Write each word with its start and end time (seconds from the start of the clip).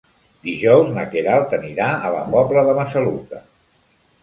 Dijous 0.45 0.89
na 0.95 1.03
Queralt 1.11 1.53
anirà 1.59 1.91
a 1.91 2.11
la 2.15 2.25
Pobla 2.33 2.65
de 2.71 2.77
Massaluca. 2.81 3.45